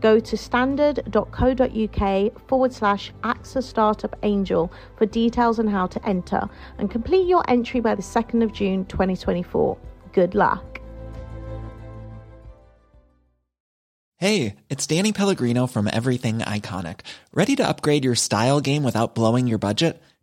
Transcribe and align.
Go 0.00 0.20
to 0.20 0.36
standard.co.uk 0.36 2.48
forward 2.48 2.72
slash 2.72 3.12
AXA 3.24 3.62
Startup 3.62 4.16
Angel 4.22 4.72
for 4.96 5.06
details 5.06 5.58
on 5.58 5.66
how 5.66 5.86
to 5.88 6.08
enter 6.08 6.48
and 6.78 6.90
complete 6.90 7.26
your 7.26 7.42
entry 7.48 7.80
by 7.80 7.94
the 7.94 8.02
2nd 8.02 8.42
of 8.42 8.52
June 8.52 8.84
2024. 8.86 9.76
Good 10.12 10.34
luck. 10.34 10.80
Hey, 14.16 14.56
it's 14.68 14.84
Danny 14.84 15.12
Pellegrino 15.12 15.68
from 15.68 15.88
Everything 15.92 16.40
Iconic. 16.40 17.00
Ready 17.32 17.54
to 17.54 17.68
upgrade 17.68 18.04
your 18.04 18.16
style 18.16 18.60
game 18.60 18.82
without 18.82 19.14
blowing 19.14 19.46
your 19.46 19.58
budget? 19.58 20.02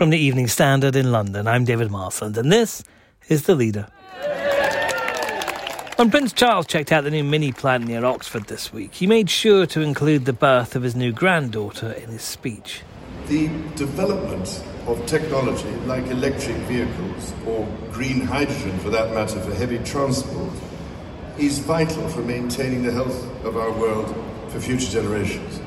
From 0.00 0.08
the 0.08 0.16
Evening 0.16 0.48
Standard 0.48 0.96
in 0.96 1.12
London, 1.12 1.46
I'm 1.46 1.66
David 1.66 1.90
Marsland, 1.90 2.38
and 2.38 2.50
this 2.50 2.82
is 3.28 3.42
The 3.42 3.54
Leader. 3.54 3.86
When 5.96 6.10
Prince 6.10 6.32
Charles 6.32 6.66
checked 6.66 6.90
out 6.90 7.04
the 7.04 7.10
new 7.10 7.22
mini 7.22 7.52
plant 7.52 7.86
near 7.86 8.06
Oxford 8.06 8.44
this 8.44 8.72
week, 8.72 8.94
he 8.94 9.06
made 9.06 9.28
sure 9.28 9.66
to 9.66 9.82
include 9.82 10.24
the 10.24 10.32
birth 10.32 10.74
of 10.74 10.84
his 10.84 10.96
new 10.96 11.12
granddaughter 11.12 11.92
in 11.92 12.08
his 12.08 12.22
speech. 12.22 12.80
The 13.26 13.48
development 13.76 14.64
of 14.86 15.04
technology 15.04 15.68
like 15.84 16.06
electric 16.06 16.56
vehicles 16.62 17.34
or 17.46 17.68
green 17.92 18.22
hydrogen 18.22 18.78
for 18.78 18.88
that 18.88 19.12
matter 19.12 19.38
for 19.42 19.54
heavy 19.54 19.80
transport 19.80 20.54
is 21.36 21.58
vital 21.58 22.08
for 22.08 22.22
maintaining 22.22 22.84
the 22.84 22.92
health 22.92 23.44
of 23.44 23.58
our 23.58 23.70
world 23.70 24.14
for 24.48 24.60
future 24.60 24.90
generations. 24.90 25.60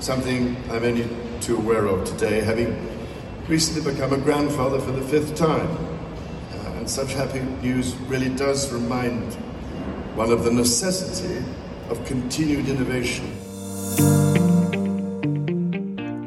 Something 0.00 0.58
I'm 0.68 0.84
only 0.84 1.08
too 1.40 1.56
aware 1.56 1.86
of 1.86 2.06
today, 2.06 2.42
having 2.42 2.97
recently 3.48 3.92
become 3.92 4.12
a 4.12 4.18
grandfather 4.18 4.78
for 4.78 4.92
the 4.92 5.02
fifth 5.02 5.34
time. 5.34 5.70
Uh, 6.52 6.78
and 6.78 6.88
such 6.88 7.14
happy 7.14 7.40
news 7.62 7.96
really 8.06 8.28
does 8.28 8.70
remind 8.72 9.32
one 10.14 10.30
of 10.30 10.44
the 10.44 10.52
necessity 10.52 11.42
of 11.88 12.04
continued 12.04 12.68
innovation. 12.68 13.24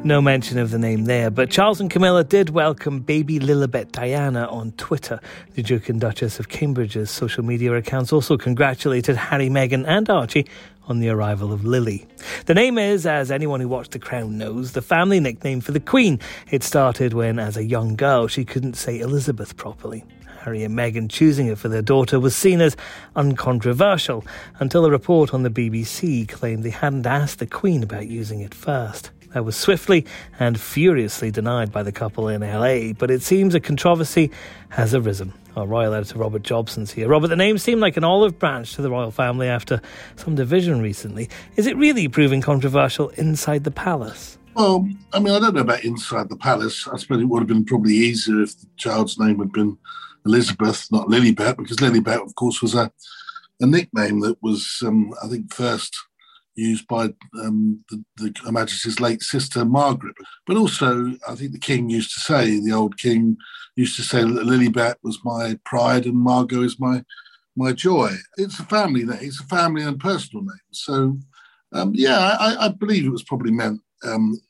No 0.04 0.20
mention 0.20 0.58
of 0.58 0.72
the 0.72 0.80
name 0.80 1.04
there, 1.04 1.30
but 1.30 1.48
Charles 1.48 1.80
and 1.80 1.88
Camilla 1.88 2.24
did 2.24 2.50
welcome 2.50 2.98
baby 2.98 3.38
Lilibet 3.38 3.92
Diana 3.92 4.48
on 4.48 4.72
Twitter. 4.72 5.20
The 5.54 5.62
Duke 5.62 5.88
and 5.88 6.00
Duchess 6.00 6.40
of 6.40 6.48
Cambridge's 6.48 7.08
social 7.08 7.44
media 7.44 7.72
accounts 7.74 8.12
also 8.12 8.36
congratulated 8.36 9.14
Harry, 9.14 9.48
Meghan, 9.48 9.86
and 9.86 10.10
Archie 10.10 10.48
on 10.88 11.00
the 11.00 11.08
arrival 11.08 11.52
of 11.52 11.64
Lily. 11.64 12.06
The 12.46 12.54
name 12.54 12.78
is, 12.78 13.06
as 13.06 13.30
anyone 13.30 13.60
who 13.60 13.68
watched 13.68 13.92
The 13.92 13.98
Crown 13.98 14.38
knows, 14.38 14.72
the 14.72 14.82
family 14.82 15.20
nickname 15.20 15.60
for 15.60 15.72
the 15.72 15.80
Queen. 15.80 16.18
It 16.50 16.62
started 16.62 17.14
when, 17.14 17.38
as 17.38 17.56
a 17.56 17.64
young 17.64 17.96
girl, 17.96 18.26
she 18.26 18.44
couldn't 18.44 18.74
say 18.74 18.98
Elizabeth 18.98 19.56
properly. 19.56 20.04
Harry 20.42 20.64
and 20.64 20.76
Meghan 20.76 21.08
choosing 21.08 21.46
it 21.46 21.56
for 21.56 21.68
their 21.68 21.82
daughter 21.82 22.18
was 22.18 22.34
seen 22.34 22.60
as 22.60 22.76
uncontroversial 23.14 24.24
until 24.58 24.84
a 24.84 24.90
report 24.90 25.32
on 25.32 25.44
the 25.44 25.50
BBC 25.50 26.28
claimed 26.28 26.64
they 26.64 26.70
hadn't 26.70 27.06
asked 27.06 27.38
the 27.38 27.46
Queen 27.46 27.84
about 27.84 28.08
using 28.08 28.40
it 28.40 28.52
first. 28.52 29.12
That 29.34 29.44
was 29.44 29.56
swiftly 29.56 30.04
and 30.40 30.58
furiously 30.58 31.30
denied 31.30 31.70
by 31.70 31.84
the 31.84 31.92
couple 31.92 32.28
in 32.28 32.40
LA, 32.40 32.92
but 32.92 33.08
it 33.08 33.22
seems 33.22 33.54
a 33.54 33.60
controversy 33.60 34.32
has 34.70 34.96
arisen. 34.96 35.32
Our 35.56 35.66
royal 35.66 35.94
editor 35.94 36.18
Robert 36.18 36.42
Jobson's 36.42 36.90
here. 36.90 37.08
Robert, 37.08 37.28
the 37.28 37.36
name 37.36 37.56
seemed 37.56 37.80
like 37.80 37.96
an 37.96 38.04
olive 38.04 38.40
branch 38.40 38.74
to 38.74 38.82
the 38.82 38.90
royal 38.90 39.12
family 39.12 39.46
after 39.46 39.80
some 40.16 40.34
division 40.34 40.82
recently. 40.82 41.30
Is 41.54 41.68
it 41.68 41.76
really 41.76 42.08
proving 42.08 42.40
controversial 42.40 43.10
inside 43.10 43.62
the 43.62 43.70
palace? 43.70 44.38
Well, 44.54 44.88
I 45.12 45.20
mean, 45.20 45.32
I 45.32 45.38
don't 45.38 45.54
know 45.54 45.60
about 45.60 45.84
inside 45.84 46.28
the 46.28 46.36
palace. 46.36 46.86
I 46.88 46.96
suppose 46.96 47.22
it 47.22 47.26
would 47.26 47.40
have 47.40 47.48
been 47.48 47.64
probably 47.64 47.94
easier 47.94 48.42
if 48.42 48.58
the 48.58 48.66
child's 48.76 49.18
name 49.18 49.38
had 49.38 49.52
been 49.52 49.78
Elizabeth, 50.26 50.86
not 50.90 51.08
Lilibet, 51.08 51.56
because 51.56 51.78
Lilibet, 51.78 52.24
of 52.24 52.34
course, 52.34 52.62
was 52.62 52.74
a, 52.74 52.90
a 53.60 53.66
nickname 53.66 54.20
that 54.20 54.36
was, 54.42 54.82
um, 54.84 55.12
I 55.22 55.28
think, 55.28 55.52
first 55.52 55.96
used 56.54 56.86
by 56.86 57.12
um, 57.42 57.82
the, 57.90 58.04
the 58.16 58.34
Her 58.44 58.52
Majesty's 58.52 59.00
late 59.00 59.22
sister 59.22 59.64
Margaret. 59.64 60.14
But 60.46 60.56
also, 60.56 61.12
I 61.28 61.34
think 61.34 61.52
the 61.52 61.58
King 61.58 61.88
used 61.88 62.12
to 62.14 62.20
say, 62.20 62.60
the 62.60 62.72
old 62.72 62.98
King 62.98 63.36
used 63.76 63.96
to 63.96 64.02
say 64.02 64.20
that 64.20 64.46
Lilibet 64.46 64.96
was 65.02 65.18
my 65.24 65.58
pride 65.64 66.06
and 66.06 66.16
Margot 66.16 66.62
is 66.62 66.78
my 66.78 67.02
my 67.54 67.72
joy. 67.72 68.10
It's 68.38 68.58
a 68.58 68.64
family 68.64 69.04
name. 69.04 69.18
It's 69.20 69.40
a 69.40 69.44
family 69.44 69.82
and 69.82 70.00
personal 70.00 70.42
name. 70.42 70.56
So, 70.70 71.18
um, 71.74 71.92
yeah, 71.94 72.36
I, 72.40 72.64
I, 72.64 72.68
believe 72.68 73.04
it 73.04 73.10
was 73.10 73.24
probably 73.24 73.52
meant 73.52 73.78
um, 74.04 74.40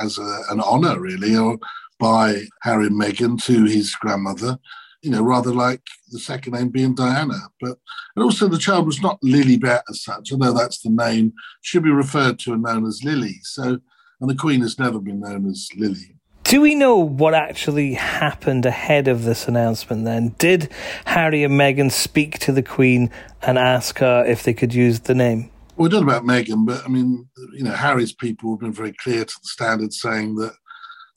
as 0.00 0.18
a, 0.18 0.40
an 0.50 0.60
honour, 0.60 0.98
really, 0.98 1.36
or 1.36 1.58
by 2.00 2.42
Harry 2.62 2.86
and 2.86 3.00
Meghan 3.00 3.40
to 3.44 3.64
his 3.64 3.94
grandmother 3.94 4.58
you 5.02 5.10
know, 5.10 5.22
rather 5.22 5.52
like 5.52 5.82
the 6.10 6.18
second 6.18 6.54
name 6.54 6.68
being 6.68 6.94
Diana. 6.94 7.38
But 7.60 7.78
and 8.16 8.24
also 8.24 8.48
the 8.48 8.58
child 8.58 8.86
was 8.86 9.00
not 9.00 9.20
Lilibet 9.22 9.82
as 9.88 10.02
such, 10.02 10.32
although 10.32 10.52
that's 10.52 10.80
the 10.80 10.90
name, 10.90 11.32
should 11.62 11.84
be 11.84 11.90
referred 11.90 12.38
to 12.40 12.52
and 12.52 12.62
known 12.62 12.86
as 12.86 13.02
Lily. 13.04 13.36
So 13.42 13.78
and 14.20 14.28
the 14.28 14.34
Queen 14.34 14.60
has 14.62 14.78
never 14.78 14.98
been 14.98 15.20
known 15.20 15.46
as 15.46 15.68
Lily. 15.76 16.14
Do 16.44 16.62
we 16.62 16.74
know 16.74 16.96
what 16.96 17.34
actually 17.34 17.94
happened 17.94 18.64
ahead 18.64 19.06
of 19.06 19.24
this 19.24 19.46
announcement 19.48 20.04
then? 20.06 20.34
Did 20.38 20.72
Harry 21.04 21.44
and 21.44 21.60
Meghan 21.60 21.92
speak 21.92 22.38
to 22.40 22.52
the 22.52 22.62
Queen 22.62 23.10
and 23.42 23.58
ask 23.58 23.98
her 23.98 24.24
if 24.26 24.44
they 24.44 24.54
could 24.54 24.72
use 24.72 25.00
the 25.00 25.14
name? 25.14 25.50
Well, 25.76 25.84
we 25.84 25.90
don't 25.90 26.06
know 26.06 26.12
about 26.12 26.24
Meghan, 26.24 26.66
but 26.66 26.82
I 26.84 26.88
mean, 26.88 27.28
you 27.52 27.64
know, 27.64 27.72
Harry's 27.72 28.14
people 28.14 28.52
have 28.52 28.60
been 28.60 28.72
very 28.72 28.94
clear 28.94 29.24
to 29.24 29.34
the 29.42 29.46
standard 29.46 29.92
saying 29.92 30.36
that 30.36 30.54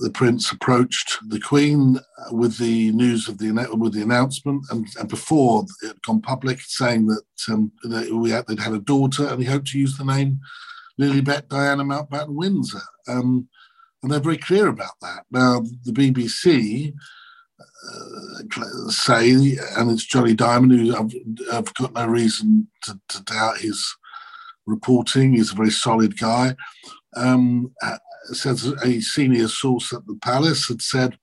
the 0.02 0.12
prince 0.12 0.52
approached 0.52 1.18
the 1.30 1.40
queen 1.40 2.00
with 2.32 2.58
the 2.58 2.92
news 2.92 3.28
of 3.28 3.38
the 3.38 3.52
with 3.74 3.94
the 3.94 4.02
announcement, 4.02 4.66
and, 4.72 4.88
and 5.00 5.10
before 5.10 5.66
it 5.84 5.88
had 5.88 6.02
gone 6.02 6.22
public, 6.22 6.60
saying 6.62 7.08
that, 7.08 7.24
um, 7.50 7.72
we 8.14 8.32
had, 8.32 8.46
they'd 8.48 8.60
had 8.60 8.74
a 8.74 8.80
daughter, 8.80 9.28
and 9.28 9.42
he 9.42 9.48
hoped 9.48 9.68
to 9.68 9.80
use 9.80 9.98
the 9.98 10.06
name 10.06 10.40
Lilibet 11.00 11.48
Diana 11.48 11.84
Mountbatten 11.84 12.36
Windsor. 12.36 12.82
Um, 13.08 13.48
and 14.02 14.12
they're 14.12 14.20
very 14.20 14.38
clear 14.38 14.68
about 14.68 15.00
that. 15.02 15.26
Now, 15.32 15.62
the 15.86 15.92
BBC 15.92 16.94
uh, 17.60 18.90
say, 18.90 19.32
and 19.78 19.92
it's 19.92 20.06
Jonny 20.06 20.36
Dymond, 20.36 20.72
who 20.72 20.96
I've, 20.96 21.14
I've 21.54 21.74
got 21.76 21.94
no 21.94 22.08
reason 22.08 22.68
to, 22.84 23.00
to, 23.10 23.24
doubt 23.24 23.60
his 23.60 23.96
reporting. 24.66 25.34
He's 25.34 25.52
a 25.52 25.56
very 25.56 25.72
solid 25.72 26.18
guy. 26.18 26.56
Um, 27.16 27.74
says 28.28 28.74
a 28.84 29.02
senior 29.02 29.48
source 29.48 29.94
at 29.94 30.06
the 30.08 30.18
palace 30.22 30.68
had 30.68 30.82
said 30.82 31.18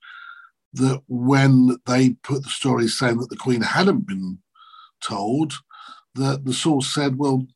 that 0.75 1.03
when 1.09 1.79
they 1.87 2.11
put 2.23 2.43
the 2.43 2.51
story 2.51 2.89
saying 2.89 3.19
that 3.19 3.31
the 3.31 3.37
Queen 3.37 3.63
hadn't 3.63 4.07
been 4.07 4.39
told, 5.03 5.55
that 6.15 6.45
the 6.45 6.53
source 6.53 6.93
said, 6.93 7.17
well, 7.19 7.47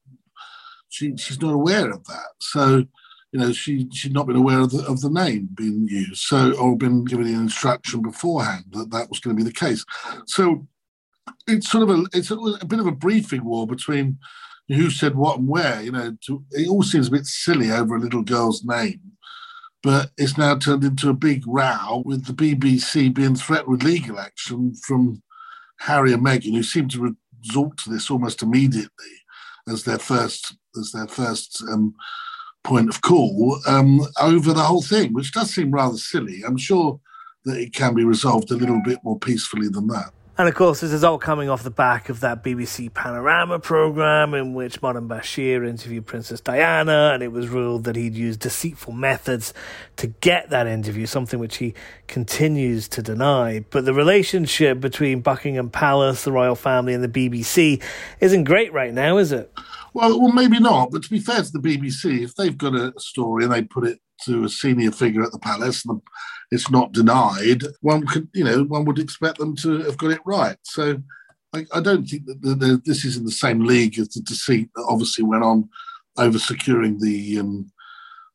she, 0.89 1.17
she's 1.17 1.41
not 1.41 1.55
aware 1.55 1.91
of 1.91 2.05
that. 2.05 2.31
So, 2.41 2.85
you 3.33 3.41
know, 3.41 3.53
she 3.53 3.89
she'd 3.93 4.13
not 4.13 4.27
been 4.27 4.37
aware 4.37 4.61
of 4.61 4.71
the, 4.71 4.85
of 4.85 5.01
the 5.01 5.11
name 5.11 5.49
being 5.55 5.89
used, 5.89 6.23
so 6.23 6.53
or 6.55 6.77
been 6.77 7.05
given 7.05 7.27
an 7.27 7.35
instruction 7.35 8.03
beforehand 8.03 8.65
that 8.73 8.91
that 8.91 9.09
was 9.09 9.21
going 9.21 9.35
to 9.35 9.43
be 9.43 9.49
the 9.49 9.55
case. 9.55 9.85
So, 10.27 10.67
it's 11.47 11.71
sort 11.71 11.89
of 11.89 11.99
a 11.99 12.05
it's 12.13 12.31
a, 12.31 12.37
a 12.37 12.67
bit 12.67 12.79
of 12.79 12.87
a 12.87 12.93
briefing 12.93 13.43
war 13.45 13.67
between 13.67 14.19
who 14.69 14.91
said 14.91 15.15
what 15.15 15.39
and 15.39 15.49
where. 15.49 15.81
You 15.81 15.93
know, 15.93 16.17
to, 16.27 16.45
it 16.51 16.69
all 16.69 16.83
seems 16.83 17.09
a 17.09 17.13
bit 17.13 17.25
silly 17.25 17.71
over 17.71 17.97
a 17.97 18.01
little 18.01 18.23
girl's 18.23 18.65
name 18.65 19.01
but 19.83 20.11
it's 20.17 20.39
now 20.39 20.57
turned 20.57 20.85
into 20.85 21.11
a 21.11 21.15
big 21.15 21.45
row 21.47 22.03
with 22.05 22.27
the 22.27 22.33
BBC 22.33 23.13
being 23.13 23.35
threatened 23.35 23.69
with 23.69 23.83
legal 23.83 24.19
action 24.19 24.75
from 24.75 25.23
Harry 25.81 26.13
and 26.13 26.25
Meghan, 26.25 26.55
who 26.55 26.63
seem 26.63 26.89
to 26.89 27.17
resort 27.43 27.77
to 27.79 27.91
this 27.91 28.11
almost 28.11 28.43
immediately 28.43 29.13
as 29.69 29.85
their 29.85 29.99
first 29.99 30.57
as 30.79 30.93
their 30.93 31.09
first 31.09 31.63
um, 31.71 31.95
point 32.65 32.89
of 32.89 33.03
call 33.03 33.59
um, 33.67 34.01
over 34.21 34.53
the 34.53 34.63
whole 34.63 34.83
thing, 34.83 35.13
which 35.13 35.33
does 35.33 35.53
seem 35.53 35.71
rather 35.71 35.97
silly. 35.97 36.43
I'm 36.47 36.57
sure 36.57 37.01
that 37.45 37.59
it 37.59 37.75
can 37.75 37.95
be 37.95 38.05
resolved 38.05 38.51
a 38.51 38.57
little 38.57 38.81
bit 38.85 38.99
more 39.03 39.19
peacefully 39.19 39.69
than 39.69 39.89
that. 39.89 40.13
And 40.39 40.49
of 40.49 40.55
course, 40.55 40.81
this 40.81 40.93
is 40.95 41.05
all 41.05 41.19
coming 41.19 41.51
off 41.51 41.63
the 41.63 41.71
back 41.71 42.09
of 42.09 42.21
that 42.21 42.43
BBC 42.43 42.93
Panorama 42.95 43.59
programme 43.59 44.33
in 44.33 44.55
which 44.55 44.81
Martin 44.81 45.07
Bashir 45.07 45.69
interviewed 45.69 46.07
Princess 46.07 46.41
Diana, 46.41 47.11
and 47.13 47.23
it 47.23 47.31
was 47.33 47.49
ruled 47.49 47.85
that 47.85 47.97
he'd 47.97 48.15
used 48.15 48.41
deceitful 48.41 48.95
methods 48.95 49.53
to 49.97 50.07
get 50.07 50.49
that 50.49 50.67
interview, 50.67 51.05
something 51.05 51.39
which 51.39 51.59
he 51.59 51.75
continues 52.07 52.89
to 52.89 53.03
deny. 53.03 53.63
But 53.69 53.85
the 53.85 53.93
relationship 53.93 54.81
between 54.81 55.21
Buckingham 55.21 55.69
Palace, 55.69 56.25
the 56.25 56.33
royal 56.33 56.55
family, 56.55 56.95
and 56.95 57.05
the 57.05 57.09
BBC 57.09 57.83
isn't 58.21 58.45
great 58.45 58.73
right 58.73 58.95
now, 58.95 59.19
is 59.19 59.33
it? 59.33 59.53
Well, 59.93 60.19
well, 60.19 60.33
maybe 60.33 60.59
not. 60.59 60.93
But 60.93 61.03
to 61.03 61.11
be 61.11 61.21
fair 61.21 61.43
to 61.43 61.51
the 61.53 61.59
BBC, 61.59 62.23
if 62.23 62.35
they've 62.37 62.57
got 62.57 62.75
a 62.75 62.95
story 62.99 63.45
and 63.45 63.53
they 63.53 63.65
put 63.65 63.87
it 63.87 64.01
to 64.25 64.45
a 64.45 64.49
senior 64.49 64.91
figure 64.91 65.23
at 65.23 65.33
the 65.33 65.39
palace, 65.39 65.85
and 65.85 66.01
it's 66.51 66.71
not 66.71 66.93
denied, 66.93 67.63
one 67.81 68.07
could, 68.07 68.29
you 68.35 68.45
know, 68.45 68.65
one 68.65 68.85
would 68.85 68.99
expect 68.99 69.39
them 69.39 69.57
to 69.57 69.79
have 69.83 69.97
got 69.97 70.11
it 70.11 70.21
right. 70.27 70.59
So 70.65 71.03
I, 71.55 71.67
I 71.73 71.81
don't 71.81 72.05
think 72.05 72.27
that 72.27 72.43
the, 72.43 72.55
the, 72.55 72.83
this 72.85 73.05
is 73.05 73.17
in 73.17 73.25
the 73.25 73.31
same 73.31 73.61
league 73.61 73.99
as 73.99 74.11
the 74.11 74.21
deceit 74.21 74.71
that 74.75 74.87
obviously 74.89 75.25
went 75.25 75.45
on 75.45 75.69
over 76.19 76.39
securing 76.39 77.01
the 77.01 77.39
um, 77.39 77.73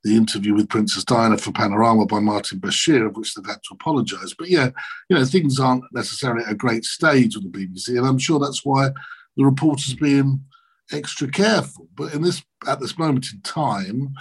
the 0.03 0.15
interview 0.15 0.53
with 0.53 0.69
Princess 0.69 1.03
Diana 1.03 1.37
for 1.37 1.51
Panorama 1.51 2.05
by 2.05 2.19
Martin 2.19 2.59
Bashir, 2.59 3.05
of 3.05 3.17
which 3.17 3.33
they've 3.33 3.45
had 3.45 3.61
to 3.63 3.73
apologise. 3.73 4.33
But 4.37 4.49
yeah, 4.49 4.69
you 5.09 5.17
know, 5.17 5.25
things 5.25 5.59
aren't 5.59 5.83
necessarily 5.91 6.45
at 6.45 6.51
a 6.51 6.55
great 6.55 6.85
stage 6.85 7.35
with 7.35 7.51
the 7.51 7.67
BBC, 7.67 7.97
and 7.97 8.07
I'm 8.07 8.19
sure 8.19 8.39
that's 8.39 8.63
why 8.63 8.89
the 9.35 9.45
reporters 9.45 9.93
being 9.95 10.43
extra 10.91 11.27
careful. 11.27 11.87
But 11.95 12.13
in 12.13 12.21
this 12.21 12.43
at 12.67 12.79
this 12.79 12.97
moment 12.97 13.27
in 13.33 13.41
time, 13.41 14.13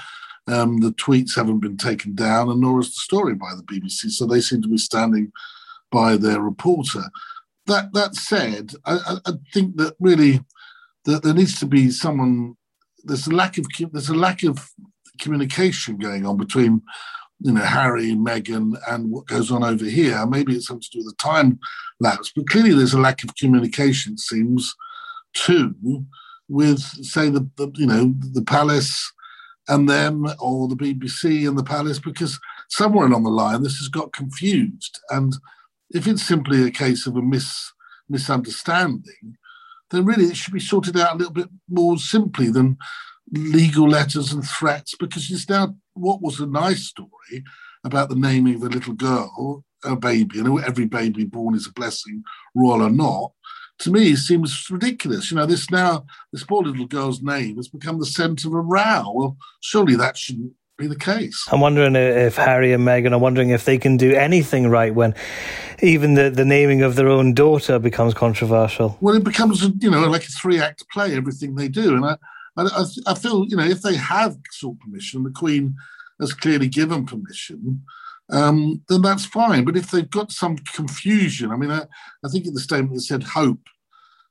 um, 0.48 0.80
the 0.80 0.92
tweets 0.92 1.34
haven't 1.34 1.60
been 1.60 1.76
taken 1.76 2.14
down, 2.14 2.48
and 2.48 2.60
nor 2.60 2.80
is 2.80 2.88
the 2.88 3.00
story 3.00 3.34
by 3.34 3.52
the 3.56 3.62
BBC. 3.62 4.10
So 4.10 4.26
they 4.26 4.40
seem 4.40 4.62
to 4.62 4.68
be 4.68 4.78
standing 4.78 5.32
by 5.90 6.16
their 6.16 6.40
reporter. 6.40 7.04
That 7.66 7.92
that 7.94 8.14
said, 8.14 8.72
I, 8.84 9.18
I 9.26 9.32
think 9.52 9.76
that 9.76 9.94
really 9.98 10.40
that 11.04 11.22
there 11.22 11.34
needs 11.34 11.58
to 11.60 11.66
be 11.66 11.90
someone. 11.90 12.56
There's 13.04 13.26
a 13.26 13.34
lack 13.34 13.58
of 13.58 13.66
there's 13.92 14.08
a 14.08 14.14
lack 14.14 14.42
of 14.44 14.70
communication 15.20 15.96
going 15.96 16.26
on 16.26 16.36
between 16.36 16.82
you 17.40 17.52
know 17.52 17.62
Harry, 17.62 18.10
and 18.10 18.24
Meghan, 18.24 18.76
and 18.88 19.10
what 19.10 19.26
goes 19.26 19.50
on 19.50 19.64
over 19.64 19.84
here. 19.84 20.24
Maybe 20.26 20.54
it's 20.54 20.68
something 20.68 20.82
to 20.82 20.90
do 20.90 21.04
with 21.04 21.16
the 21.16 21.22
time 21.22 21.58
lapse, 21.98 22.32
but 22.34 22.48
clearly 22.48 22.72
there's 22.72 22.94
a 22.94 23.00
lack 23.00 23.24
of 23.24 23.34
communication. 23.34 24.16
Seems 24.16 24.74
too 25.32 25.74
with 26.48 26.80
say 26.80 27.28
the, 27.28 27.48
the 27.56 27.70
you 27.74 27.86
know 27.86 28.14
the 28.32 28.42
palace 28.42 29.12
and 29.68 29.88
them 29.88 30.26
or 30.40 30.68
the 30.68 30.76
BBC 30.76 31.48
and 31.48 31.58
the 31.58 31.64
palace 31.64 31.98
because 31.98 32.38
somewhere 32.68 33.06
along 33.06 33.24
the 33.24 33.30
line 33.30 33.62
this 33.62 33.78
has 33.78 33.88
got 33.88 34.12
confused. 34.12 35.00
And 35.10 35.34
if 35.90 36.06
it's 36.06 36.22
simply 36.22 36.62
a 36.62 36.70
case 36.70 37.06
of 37.06 37.16
a 37.16 37.22
mis 37.22 37.72
misunderstanding 38.08 39.36
then 39.90 40.04
really 40.04 40.24
it 40.24 40.36
should 40.36 40.54
be 40.54 40.60
sorted 40.60 40.96
out 40.96 41.14
a 41.14 41.18
little 41.18 41.32
bit 41.32 41.48
more 41.68 41.98
simply 41.98 42.50
than 42.50 42.76
legal 43.32 43.88
letters 43.88 44.32
and 44.32 44.44
threats 44.44 44.94
because 44.98 45.30
it's 45.30 45.48
now 45.48 45.74
what 45.94 46.22
was 46.22 46.38
a 46.38 46.46
nice 46.46 46.84
story 46.84 47.42
about 47.84 48.08
the 48.08 48.14
naming 48.14 48.56
of 48.56 48.62
a 48.62 48.66
little 48.66 48.94
girl 48.94 49.64
a 49.84 49.96
baby 49.96 50.38
and 50.38 50.64
every 50.64 50.86
baby 50.86 51.24
born 51.24 51.54
is 51.54 51.66
a 51.66 51.72
blessing 51.72 52.22
royal 52.54 52.82
or 52.82 52.90
not 52.90 53.32
to 53.78 53.90
me 53.90 54.12
it 54.12 54.18
seems 54.18 54.68
ridiculous. 54.70 55.30
You 55.30 55.36
know, 55.36 55.46
this 55.46 55.70
now, 55.70 56.06
this 56.32 56.44
poor 56.44 56.62
little 56.62 56.86
girl's 56.86 57.22
name 57.22 57.56
has 57.56 57.68
become 57.68 57.98
the 57.98 58.06
centre 58.06 58.48
of 58.48 58.54
a 58.54 58.60
row. 58.60 59.12
Well, 59.14 59.36
surely 59.60 59.96
that 59.96 60.16
shouldn't 60.16 60.52
be 60.78 60.86
the 60.86 60.96
case. 60.96 61.46
I'm 61.50 61.60
wondering 61.60 61.96
if 61.96 62.36
Harry 62.36 62.72
and 62.72 62.86
Meghan 62.86 63.12
are 63.12 63.18
wondering 63.18 63.50
if 63.50 63.64
they 63.64 63.78
can 63.78 63.96
do 63.96 64.14
anything 64.14 64.68
right 64.68 64.94
when 64.94 65.14
even 65.82 66.14
the, 66.14 66.30
the 66.30 66.44
naming 66.44 66.82
of 66.82 66.96
their 66.96 67.08
own 67.08 67.34
daughter 67.34 67.78
becomes 67.78 68.14
controversial. 68.14 68.96
Well, 69.00 69.14
it 69.14 69.24
becomes, 69.24 69.62
you 69.80 69.90
know, 69.90 70.08
like 70.08 70.24
a 70.24 70.28
three 70.32 70.60
act 70.60 70.84
play, 70.90 71.14
everything 71.14 71.54
they 71.54 71.68
do. 71.68 71.96
And 71.96 72.04
I, 72.04 72.16
I, 72.56 72.84
I 73.06 73.14
feel, 73.14 73.46
you 73.46 73.56
know, 73.56 73.64
if 73.64 73.82
they 73.82 73.96
have 73.96 74.36
sought 74.50 74.80
permission, 74.80 75.22
the 75.22 75.30
Queen 75.30 75.74
has 76.20 76.32
clearly 76.32 76.68
given 76.68 77.06
permission 77.06 77.82
um, 78.30 78.82
then 78.88 79.02
that's 79.02 79.26
fine. 79.26 79.64
But 79.64 79.76
if 79.76 79.90
they've 79.90 80.10
got 80.10 80.32
some 80.32 80.56
confusion, 80.74 81.50
I 81.50 81.56
mean, 81.56 81.70
I, 81.70 81.82
I 82.24 82.28
think 82.30 82.46
in 82.46 82.54
the 82.54 82.60
statement 82.60 82.96
it 82.96 83.00
said 83.02 83.22
hope. 83.22 83.60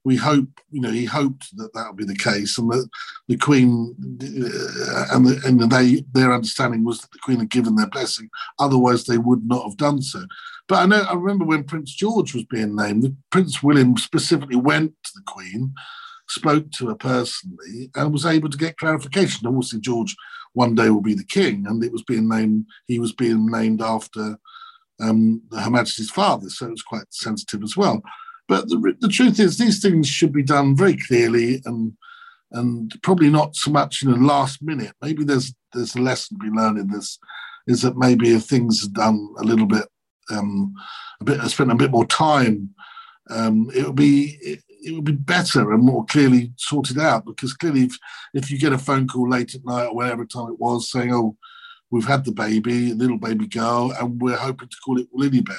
We 0.04 0.18
hope, 0.18 0.50
you 0.70 0.82
know, 0.82 0.92
he 0.92 1.06
hoped 1.06 1.58
that 1.58 1.74
that 1.74 1.88
would 1.88 1.98
be 1.98 2.06
the 2.06 2.16
case, 2.16 2.60
and 2.60 2.70
that 2.72 2.88
the 3.28 3.38
Queen 3.38 3.96
uh, 4.22 5.06
and, 5.16 5.26
the, 5.26 5.42
and 5.44 5.60
they 5.72 6.06
their 6.14 6.32
understanding 6.32 6.86
was 6.86 7.02
that 7.02 7.12
the 7.12 7.18
Queen 7.24 7.40
had 7.40 7.50
given 7.50 7.76
their 7.76 7.90
blessing. 7.90 8.30
Otherwise, 8.60 9.06
they 9.06 9.18
would 9.18 9.48
not 9.48 9.64
have 9.64 9.78
done 9.78 10.04
so. 10.04 10.24
But 10.68 10.76
I 10.76 10.86
know 10.86 11.02
I 11.02 11.16
remember 11.16 11.46
when 11.46 11.64
Prince 11.64 11.92
George 11.96 12.36
was 12.36 12.46
being 12.46 12.76
named, 12.76 13.18
Prince 13.32 13.64
William 13.64 13.98
specifically 13.98 14.58
went 14.58 14.94
to 15.06 15.12
the 15.16 15.24
Queen, 15.26 15.74
spoke 16.30 16.70
to 16.74 16.90
her 16.90 16.96
personally, 16.96 17.90
and 17.96 18.14
was 18.14 18.28
able 18.28 18.50
to 18.50 18.58
get 18.60 18.78
clarification. 18.78 19.48
Obviously, 19.48 19.80
George 19.80 20.16
one 20.56 20.74
day 20.74 20.90
will 20.90 21.02
be 21.02 21.14
the 21.14 21.24
king, 21.24 21.66
and 21.68 21.84
it 21.84 21.92
was 21.92 22.04
being 22.04 22.28
named. 22.28 22.66
He 22.88 22.98
was 23.00 23.14
being 23.14 23.46
named 23.46 23.82
after 23.82 24.38
um, 25.00 25.44
Her 25.52 25.70
Majesty's 25.70 26.10
father, 26.10 26.50
so 26.50 26.66
it 26.66 26.72
was 26.72 26.82
quite 26.82 27.06
sensitive 27.12 27.62
as 27.62 27.78
well. 27.78 28.02
But 28.48 28.70
the, 28.70 28.96
the 29.00 29.10
truth 29.10 29.40
is, 29.40 29.58
these 29.58 29.82
things 29.82 30.08
should 30.08 30.34
be 30.34 30.44
done 30.44 30.76
very 30.76 30.98
clearly 30.98 31.62
and 31.66 31.94
and 32.52 32.94
probably 33.04 33.30
not 33.30 33.56
so 33.56 33.70
much 33.72 34.02
in 34.02 34.12
the 34.12 34.18
last 34.18 34.62
minute. 34.62 34.94
Maybe 35.02 35.24
there's 35.24 35.54
there's 35.74 35.96
a 35.96 36.02
lesson 36.02 36.40
to 36.40 36.46
be 36.46 36.56
learned 36.56 36.80
in 36.80 36.88
this, 36.90 37.20
is 37.68 37.82
that 37.82 37.98
maybe 37.98 38.34
if 38.34 38.44
things 38.44 38.86
are 38.86 38.90
done 38.90 39.30
a 39.40 39.44
little 39.44 39.66
bit, 39.66 39.88
um, 40.32 40.74
a 41.22 41.24
bit, 41.26 41.42
spent 41.50 41.72
a 41.72 41.76
bit 41.76 41.92
more 41.92 42.06
time, 42.06 42.70
um, 43.30 43.70
it 43.76 43.86
would 43.86 43.96
be 43.96 44.60
it 44.86 44.94
would 44.94 45.04
be 45.04 45.12
better 45.12 45.72
and 45.72 45.84
more 45.84 46.06
clearly 46.06 46.52
sorted 46.58 47.00
out 47.00 47.26
because 47.26 47.54
clearly 47.54 47.84
if, 47.84 47.98
if 48.34 48.52
you 48.52 48.60
get 48.60 48.74
a 48.74 48.78
phone 48.78 49.08
call 49.08 49.30
late 49.30 49.56
at 49.56 49.66
night 49.66 49.88
or 49.88 49.96
whatever 49.96 50.26
time 50.26 50.50
it 50.50 50.60
was 50.60 50.90
saying 50.90 51.14
oh 51.14 51.36
we've 51.92 52.08
had 52.08 52.26
the 52.26 52.32
baby 52.32 52.94
little 52.94 53.18
baby 53.18 53.48
girl 53.48 53.94
and 54.00 54.22
we're 54.22 54.36
hoping 54.36 54.68
to 54.68 54.78
call 54.84 55.00
it 55.00 55.08
lilibet 55.16 55.58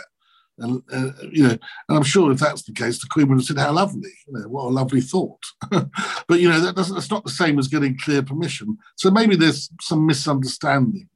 and 0.59 0.83
uh, 0.93 1.11
you 1.31 1.43
know 1.43 1.51
and 1.89 1.99
i'm 1.99 2.03
sure 2.03 2.33
if 2.33 2.39
that's 2.39 2.63
the 2.63 2.73
case 2.73 2.99
the 2.99 3.07
queen 3.11 3.29
would 3.29 3.39
have 3.39 3.45
said 3.45 3.59
how 3.59 3.73
lovely 3.73 4.13
you 4.27 4.33
know 4.33 4.49
what 4.49 4.65
a 4.65 4.69
lovely 4.69 5.01
thought. 5.01 5.43
But 6.29 6.41
you 6.41 6.49
know 6.49 6.61
that 6.61 6.75
that's 6.75 7.11
not 7.11 7.25
the 7.25 7.31
same 7.31 7.57
as 7.59 7.69
getting 7.69 7.97
clear 7.97 8.21
permission. 8.21 8.79
So 8.97 9.13
maybe 9.13 9.37
there's 9.37 9.71
some 9.81 10.07
misunderstanding 10.07 11.09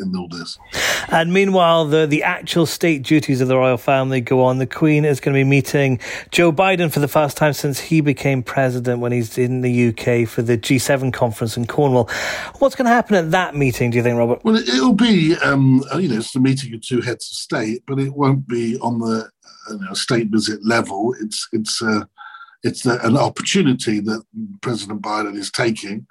in 0.00 0.14
all 0.16 0.28
this. 0.28 0.58
And 1.08 1.32
meanwhile, 1.32 1.86
the, 1.86 2.06
the 2.06 2.22
actual 2.22 2.66
state 2.66 3.02
duties 3.02 3.40
of 3.40 3.48
the 3.48 3.56
royal 3.56 3.76
family 3.76 4.20
go 4.20 4.42
on. 4.42 4.58
The 4.58 4.66
Queen 4.66 5.04
is 5.04 5.20
going 5.20 5.34
to 5.34 5.38
be 5.38 5.44
meeting 5.44 5.98
Joe 6.30 6.52
Biden 6.52 6.92
for 6.92 7.00
the 7.00 7.08
first 7.08 7.36
time 7.36 7.52
since 7.52 7.80
he 7.80 8.00
became 8.00 8.42
president 8.42 9.00
when 9.00 9.12
he's 9.12 9.38
in 9.38 9.62
the 9.62 9.88
UK 9.88 10.28
for 10.28 10.42
the 10.42 10.56
G7 10.56 11.12
conference 11.12 11.56
in 11.56 11.66
Cornwall. 11.66 12.08
What's 12.58 12.74
going 12.74 12.86
to 12.86 12.92
happen 12.92 13.16
at 13.16 13.30
that 13.30 13.54
meeting, 13.54 13.90
do 13.90 13.96
you 13.96 14.02
think, 14.02 14.18
Robert? 14.18 14.44
Well, 14.44 14.56
it'll 14.56 14.94
be, 14.94 15.36
um, 15.36 15.82
you 15.98 16.08
know, 16.08 16.16
it's 16.16 16.32
the 16.32 16.40
meeting 16.40 16.74
of 16.74 16.82
two 16.82 17.00
heads 17.00 17.30
of 17.30 17.36
state, 17.36 17.82
but 17.86 17.98
it 17.98 18.14
won't 18.14 18.46
be 18.46 18.78
on 18.78 18.98
the 18.98 19.28
you 19.70 19.78
know, 19.78 19.94
state 19.94 20.28
visit 20.28 20.64
level. 20.64 21.14
It's, 21.20 21.48
it's, 21.52 21.82
uh, 21.82 22.04
it's 22.62 22.84
an 22.84 23.16
opportunity 23.16 24.00
that 24.00 24.22
President 24.60 25.00
Biden 25.00 25.36
is 25.36 25.50
taking 25.50 26.06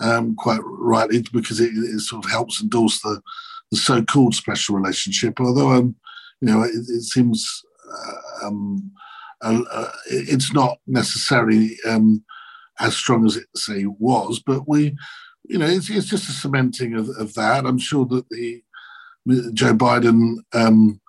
um, 0.00 0.34
quite 0.36 0.60
rightly 0.62 1.24
because 1.32 1.60
it, 1.60 1.70
it, 1.74 2.00
sort 2.00 2.24
of 2.24 2.30
helps 2.30 2.62
endorse 2.62 3.00
the, 3.00 3.20
the 3.70 3.76
so-called 3.76 4.34
special 4.34 4.76
relationship. 4.76 5.40
Although, 5.40 5.70
um, 5.70 5.96
you 6.40 6.48
know, 6.48 6.62
it, 6.62 6.74
it 6.74 7.02
seems 7.02 7.62
uh, 7.90 8.46
um, 8.46 8.90
uh, 9.40 9.88
it's 10.06 10.52
not 10.52 10.78
necessarily 10.86 11.76
um, 11.86 12.24
as 12.80 12.96
strong 12.96 13.26
as 13.26 13.36
it 13.36 13.46
say 13.56 13.84
was, 13.86 14.40
but 14.44 14.68
we, 14.68 14.96
you 15.44 15.58
know, 15.58 15.66
it's, 15.66 15.90
it's 15.90 16.08
just 16.08 16.28
a 16.28 16.32
cementing 16.32 16.94
of, 16.94 17.08
of 17.18 17.34
that. 17.34 17.64
I'm 17.66 17.78
sure 17.78 18.04
that 18.06 18.28
the 18.30 18.62
Joe 19.52 19.74
Biden 19.74 20.36
um, 20.54 21.00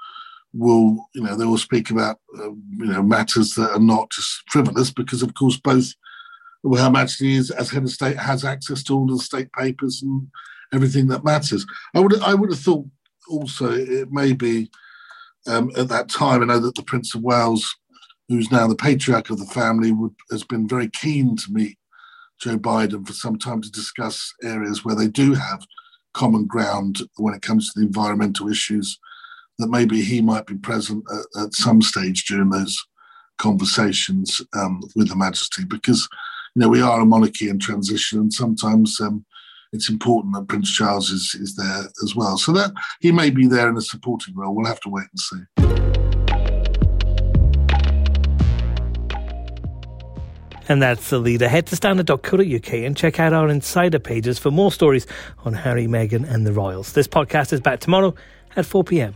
will, 0.54 1.08
you 1.14 1.24
know, 1.24 1.36
they 1.36 1.46
will 1.46 1.58
speak 1.58 1.90
about, 1.90 2.20
uh, 2.38 2.52
you 2.52 2.86
know, 2.86 3.02
matters 3.02 3.56
that 3.56 3.72
are 3.72 3.80
not 3.80 4.12
just 4.12 4.44
frivolous, 4.50 4.92
because 4.92 5.22
of 5.22 5.34
course 5.34 5.58
both 5.58 5.94
her 6.64 6.90
Majesty 6.90 7.36
is, 7.36 7.52
as 7.52 7.70
head 7.70 7.84
of 7.84 7.90
state 7.90 8.18
has 8.18 8.44
access 8.44 8.84
to 8.84 8.94
all 8.94 9.08
the 9.08 9.18
state 9.20 9.52
papers 9.54 10.02
and 10.02 10.28
everything 10.74 11.08
that 11.08 11.24
matters. 11.24 11.66
I 11.96 12.00
would 12.00 12.20
I 12.22 12.34
would 12.34 12.52
have 12.52 12.60
thought 12.60 12.86
also 13.30 13.72
it 13.72 14.12
may 14.12 14.34
be 14.34 14.70
um, 15.48 15.72
at 15.78 15.88
that 15.90 16.10
time. 16.10 16.42
I 16.42 16.46
know 16.46 16.60
that 16.60 16.76
the 16.76 16.84
Prince 16.84 17.16
of 17.16 17.22
Wales, 17.22 17.76
who's 18.28 18.52
now 18.52 18.68
the 18.68 18.76
patriarch 18.76 19.30
of 19.30 19.40
the 19.40 19.46
family, 19.46 19.92
would, 19.92 20.14
has 20.32 20.44
been 20.44 20.68
very 20.68 20.90
keen 20.90 21.36
to 21.38 21.52
meet 21.52 21.78
Joe 22.40 22.58
Biden 22.58 23.06
for 23.06 23.14
some 23.14 23.38
time 23.38 23.62
to 23.62 23.72
discuss 23.72 24.34
areas 24.44 24.84
where 24.84 24.96
they 24.96 25.08
do 25.08 25.34
have 25.34 25.66
common 26.14 26.46
ground 26.46 27.02
when 27.18 27.34
it 27.34 27.42
comes 27.42 27.72
to 27.72 27.80
the 27.80 27.86
environmental 27.86 28.50
issues. 28.50 29.00
That 29.58 29.68
maybe 29.70 30.02
he 30.02 30.22
might 30.22 30.46
be 30.46 30.56
present 30.56 31.04
at, 31.12 31.44
at 31.44 31.54
some 31.54 31.82
stage 31.82 32.24
during 32.26 32.50
those 32.50 32.78
conversations 33.40 34.40
um, 34.54 34.82
with 34.96 35.10
Her 35.10 35.18
Majesty 35.18 35.66
because 35.66 36.08
you 36.56 36.62
know, 36.62 36.70
we 36.70 36.82
are 36.82 37.02
a 37.02 37.06
monarchy 37.06 37.50
in 37.50 37.60
transition, 37.60 38.20
and 38.20 38.34
sometimes, 38.34 39.00
um, 39.00 39.26
it's 39.72 39.90
important 39.90 40.34
that 40.34 40.48
Prince 40.48 40.72
Charles 40.72 41.12
is, 41.12 41.36
is 41.40 41.56
there 41.56 41.84
as 42.04 42.16
well. 42.16 42.38
So 42.38 42.52
that 42.54 42.72
he 43.02 43.12
may 43.12 43.30
be 43.30 43.48
there 43.48 43.70
in 43.70 43.78
a 43.78 43.82
supporting 43.82 44.36
role. 44.36 44.56
We'll 44.56 44.66
have 44.66 44.80
to 44.82 44.90
wait 44.90 45.06
and 45.12 45.20
see. 45.20 45.80
And 50.68 50.84
that's 50.84 51.10
the 51.10 51.18
leader. 51.18 51.50
Head 51.50 51.66
to 51.68 51.76
standard.co.uk 51.76 52.74
and 52.74 52.96
check 52.96 53.20
out 53.20 53.34
our 53.34 53.50
insider 53.50 53.98
pages 53.98 54.38
for 54.38 54.52
more 54.52 54.72
stories 54.72 55.08
on 55.44 55.54
Harry, 55.54 55.88
Meghan, 55.88 56.32
and 56.32 56.46
the 56.46 56.54
Royals. 56.54 56.94
This 56.94 57.08
podcast 57.08 57.52
is 57.54 57.60
back 57.60 57.80
tomorrow 57.80 58.14
at 58.56 58.68
4 58.68 58.84
pm. 58.84 59.16